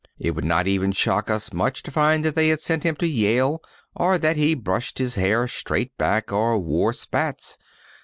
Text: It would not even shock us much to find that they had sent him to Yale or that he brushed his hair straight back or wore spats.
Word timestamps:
It 0.17 0.31
would 0.31 0.45
not 0.45 0.67
even 0.67 0.93
shock 0.93 1.29
us 1.29 1.53
much 1.53 1.83
to 1.83 1.91
find 1.91 2.25
that 2.25 2.33
they 2.35 2.47
had 2.47 2.59
sent 2.59 2.81
him 2.83 2.95
to 2.95 3.05
Yale 3.05 3.61
or 3.93 4.17
that 4.17 4.35
he 4.35 4.55
brushed 4.55 4.97
his 4.97 5.13
hair 5.13 5.47
straight 5.47 5.95
back 5.95 6.33
or 6.33 6.57
wore 6.57 6.91
spats. 6.91 7.59